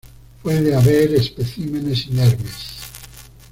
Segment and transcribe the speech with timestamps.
[0.41, 2.87] Puede haber especímenes inermes.